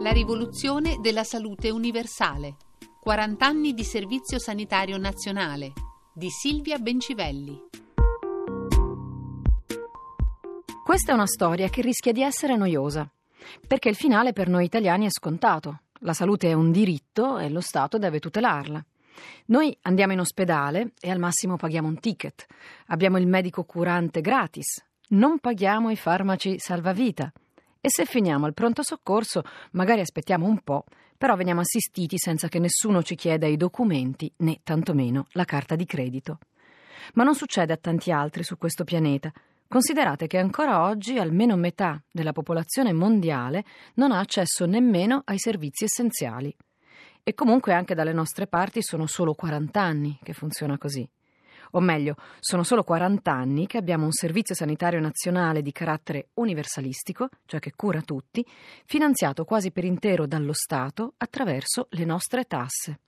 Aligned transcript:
La 0.00 0.12
rivoluzione 0.12 0.96
della 0.98 1.24
salute 1.24 1.68
universale. 1.68 2.56
40 3.02 3.44
anni 3.44 3.74
di 3.74 3.84
servizio 3.84 4.38
sanitario 4.38 4.96
nazionale 4.96 5.72
di 6.14 6.30
Silvia 6.30 6.78
Bencivelli. 6.78 7.60
Questa 10.82 11.12
è 11.12 11.14
una 11.14 11.26
storia 11.26 11.68
che 11.68 11.82
rischia 11.82 12.12
di 12.12 12.22
essere 12.22 12.56
noiosa, 12.56 13.06
perché 13.66 13.90
il 13.90 13.94
finale 13.94 14.32
per 14.32 14.48
noi 14.48 14.64
italiani 14.64 15.04
è 15.04 15.10
scontato. 15.10 15.82
La 15.98 16.14
salute 16.14 16.48
è 16.48 16.54
un 16.54 16.72
diritto 16.72 17.36
e 17.36 17.50
lo 17.50 17.60
Stato 17.60 17.98
deve 17.98 18.20
tutelarla. 18.20 18.82
Noi 19.48 19.76
andiamo 19.82 20.14
in 20.14 20.20
ospedale 20.20 20.92
e 20.98 21.10
al 21.10 21.18
massimo 21.18 21.56
paghiamo 21.56 21.88
un 21.88 22.00
ticket. 22.00 22.46
Abbiamo 22.86 23.18
il 23.18 23.26
medico 23.26 23.64
curante 23.64 24.22
gratis. 24.22 24.82
Non 25.08 25.40
paghiamo 25.40 25.90
i 25.90 25.96
farmaci 25.96 26.58
salvavita. 26.58 27.30
E 27.82 27.88
se 27.88 28.04
finiamo 28.04 28.44
al 28.44 28.52
pronto 28.52 28.82
soccorso, 28.82 29.42
magari 29.72 30.00
aspettiamo 30.00 30.46
un 30.46 30.60
po', 30.60 30.84
però 31.16 31.34
veniamo 31.34 31.60
assistiti 31.60 32.18
senza 32.18 32.48
che 32.48 32.58
nessuno 32.58 33.02
ci 33.02 33.14
chieda 33.14 33.46
i 33.46 33.56
documenti 33.56 34.30
né 34.38 34.60
tantomeno 34.62 35.26
la 35.30 35.46
carta 35.46 35.76
di 35.76 35.86
credito. 35.86 36.40
Ma 37.14 37.24
non 37.24 37.34
succede 37.34 37.72
a 37.72 37.78
tanti 37.78 38.12
altri 38.12 38.42
su 38.42 38.58
questo 38.58 38.84
pianeta. 38.84 39.32
Considerate 39.66 40.26
che 40.26 40.36
ancora 40.36 40.82
oggi 40.82 41.18
almeno 41.18 41.56
metà 41.56 42.02
della 42.10 42.32
popolazione 42.32 42.92
mondiale 42.92 43.64
non 43.94 44.12
ha 44.12 44.18
accesso 44.18 44.66
nemmeno 44.66 45.22
ai 45.24 45.38
servizi 45.38 45.84
essenziali. 45.84 46.54
E 47.22 47.32
comunque 47.32 47.72
anche 47.72 47.94
dalle 47.94 48.12
nostre 48.12 48.46
parti 48.46 48.82
sono 48.82 49.06
solo 49.06 49.32
40 49.32 49.80
anni 49.80 50.18
che 50.22 50.34
funziona 50.34 50.76
così. 50.76 51.08
O 51.72 51.80
meglio, 51.80 52.16
sono 52.40 52.62
solo 52.62 52.82
40 52.82 53.30
anni 53.30 53.66
che 53.66 53.78
abbiamo 53.78 54.04
un 54.04 54.12
servizio 54.12 54.54
sanitario 54.54 55.00
nazionale 55.00 55.62
di 55.62 55.72
carattere 55.72 56.28
universalistico, 56.34 57.28
cioè 57.46 57.60
che 57.60 57.72
cura 57.76 58.02
tutti, 58.02 58.44
finanziato 58.84 59.44
quasi 59.44 59.70
per 59.70 59.84
intero 59.84 60.26
dallo 60.26 60.52
Stato 60.52 61.14
attraverso 61.16 61.86
le 61.90 62.04
nostre 62.04 62.44
tasse. 62.44 63.00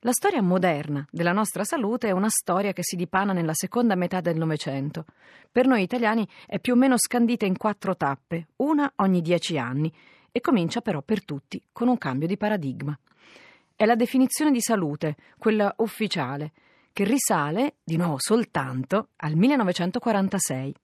La 0.00 0.12
storia 0.12 0.40
moderna 0.40 1.06
della 1.10 1.32
nostra 1.32 1.64
salute 1.64 2.08
è 2.08 2.12
una 2.12 2.28
storia 2.28 2.72
che 2.72 2.84
si 2.84 2.96
dipana 2.96 3.32
nella 3.32 3.54
seconda 3.54 3.94
metà 3.94 4.20
del 4.20 4.36
Novecento. 4.36 5.04
Per 5.50 5.66
noi 5.66 5.82
italiani 5.82 6.26
è 6.46 6.60
più 6.60 6.74
o 6.74 6.76
meno 6.76 6.96
scandita 6.96 7.44
in 7.44 7.56
quattro 7.56 7.96
tappe, 7.96 8.48
una 8.56 8.92
ogni 8.96 9.20
dieci 9.20 9.58
anni, 9.58 9.92
e 10.30 10.40
comincia 10.40 10.80
però 10.80 11.02
per 11.02 11.24
tutti 11.24 11.60
con 11.72 11.88
un 11.88 11.98
cambio 11.98 12.28
di 12.28 12.36
paradigma. 12.36 12.96
È 13.74 13.84
la 13.84 13.96
definizione 13.96 14.52
di 14.52 14.60
salute, 14.60 15.16
quella 15.38 15.74
ufficiale, 15.78 16.52
che 16.96 17.04
risale, 17.04 17.74
di 17.84 17.98
nuovo 17.98 18.14
soltanto, 18.16 19.08
al 19.16 19.36
1946. 19.36 20.74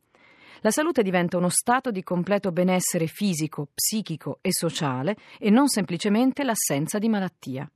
La 0.60 0.70
salute 0.70 1.02
diventa 1.02 1.38
uno 1.38 1.48
stato 1.48 1.90
di 1.90 2.02
completo 2.02 2.52
benessere 2.52 3.06
fisico, 3.06 3.68
psichico 3.72 4.36
e 4.42 4.52
sociale 4.52 5.16
e 5.38 5.48
non 5.48 5.68
semplicemente 5.68 6.44
l'assenza 6.44 6.98
di 6.98 7.08
malattia. 7.08 7.66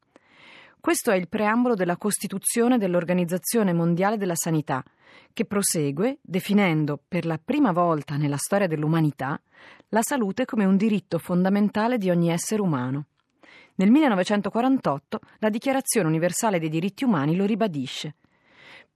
Questo 0.79 1.13
è 1.13 1.17
il 1.17 1.31
preambolo 1.31 1.75
della 1.75 1.97
Costituzione 1.97 2.77
dell'Organizzazione 2.77 3.73
Mondiale 3.73 4.19
della 4.19 4.37
Sanità, 4.37 4.85
che 5.33 5.47
prosegue 5.47 6.19
definendo 6.21 7.01
per 7.09 7.25
la 7.25 7.41
prima 7.43 7.73
volta 7.73 8.19
nella 8.19 8.37
storia 8.37 8.67
dell'umanità 8.67 9.41
la 9.89 10.03
salute 10.03 10.45
come 10.45 10.67
un 10.67 10.77
diritto 10.77 11.17
fondamentale 11.17 11.97
di 11.97 12.11
ogni 12.11 12.29
essere 12.29 12.61
umano. 12.61 13.07
Nel 13.77 13.91
1948 13.91 15.21
la 15.39 15.49
Dichiarazione 15.49 16.09
universale 16.09 16.59
dei 16.59 16.69
diritti 16.69 17.03
umani 17.05 17.35
lo 17.35 17.47
ribadisce 17.47 18.17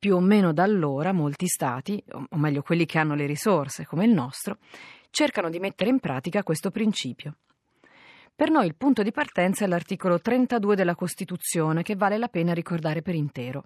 più 0.00 0.16
o 0.16 0.20
meno 0.20 0.54
da 0.54 0.62
allora 0.62 1.12
molti 1.12 1.46
stati, 1.46 2.02
o 2.12 2.36
meglio 2.38 2.62
quelli 2.62 2.86
che 2.86 2.98
hanno 2.98 3.14
le 3.14 3.26
risorse 3.26 3.84
come 3.84 4.06
il 4.06 4.10
nostro, 4.10 4.56
cercano 5.10 5.50
di 5.50 5.58
mettere 5.58 5.90
in 5.90 6.00
pratica 6.00 6.42
questo 6.42 6.70
principio. 6.70 7.36
Per 8.34 8.50
noi 8.50 8.66
il 8.66 8.76
punto 8.76 9.02
di 9.02 9.12
partenza 9.12 9.66
è 9.66 9.68
l'articolo 9.68 10.18
32 10.18 10.74
della 10.74 10.94
Costituzione 10.94 11.82
che 11.82 11.96
vale 11.96 12.16
la 12.16 12.28
pena 12.28 12.54
ricordare 12.54 13.02
per 13.02 13.14
intero. 13.14 13.64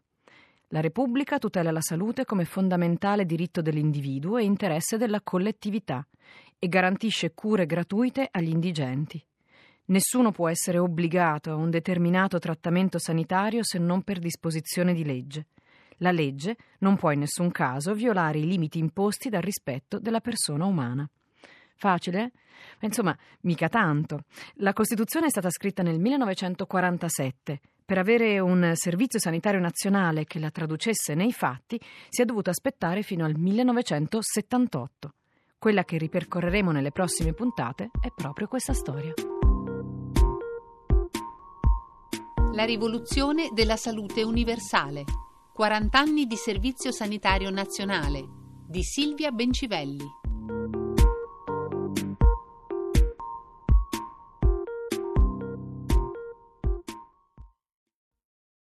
La 0.69 0.81
Repubblica 0.81 1.39
tutela 1.39 1.71
la 1.71 1.81
salute 1.81 2.25
come 2.25 2.45
fondamentale 2.45 3.27
diritto 3.27 3.63
dell'individuo 3.63 4.37
e 4.39 4.43
interesse 4.43 4.97
della 4.97 5.21
collettività 5.21 6.05
e 6.59 6.67
garantisce 6.67 7.33
cure 7.33 7.65
gratuite 7.65 8.27
agli 8.29 8.49
indigenti. 8.49 9.25
Nessuno 9.87 10.33
può 10.33 10.49
essere 10.49 10.79
obbligato 10.79 11.53
a 11.53 11.55
un 11.55 11.71
determinato 11.71 12.41
trattamento 12.41 12.99
sanitario 12.99 13.63
se 13.63 13.79
non 13.79 14.03
per 14.03 14.19
disposizione 14.19 14.95
di 14.95 15.05
legge. 15.05 15.47
La 15.99 16.11
legge 16.11 16.57
non 16.79 16.97
può 16.97 17.11
in 17.11 17.21
nessun 17.21 17.51
caso 17.51 17.95
violare 17.95 18.39
i 18.39 18.47
limiti 18.47 18.79
imposti 18.79 19.29
dal 19.29 19.43
rispetto 19.43 19.99
della 19.99 20.21
persona 20.21 20.65
umana. 20.65 21.09
Facile? 21.77 22.33
Insomma, 22.81 23.17
mica 23.43 23.69
tanto. 23.69 24.25
La 24.55 24.73
Costituzione 24.73 25.27
è 25.27 25.31
stata 25.31 25.51
scritta 25.51 25.83
nel 25.83 25.99
1947. 25.99 27.61
Per 27.85 27.99
avere 27.99 28.39
un 28.39 28.73
servizio 28.75 29.19
sanitario 29.19 29.61
nazionale 29.61 30.25
che 30.25 30.39
la 30.39 30.51
traducesse 30.51 31.15
nei 31.15 31.33
fatti 31.33 31.79
si 32.09 32.23
è 32.23 32.25
dovuto 32.25 32.51
aspettare 32.51 33.03
fino 33.03 33.25
al 33.25 33.37
1978. 33.37 35.15
Quella 35.59 35.85
che 35.85 35.99
ripercorreremo 35.99 36.71
nelle 36.71 36.93
prossime 36.93 37.33
puntate 37.33 37.91
è 38.01 38.09
proprio 38.15 38.49
questa 38.49 38.73
storia. 38.73 39.13
La 42.55 42.65
rivoluzione 42.65 43.51
della 43.53 43.77
salute 43.77 44.23
universale 44.23 45.05
40 45.55 45.97
anni 45.97 46.27
di 46.27 46.35
servizio 46.35 46.91
sanitario 46.91 47.49
nazionale 47.49 48.25
di 48.67 48.83
Silvia 48.83 49.31
Bencivelli. 49.31 50.24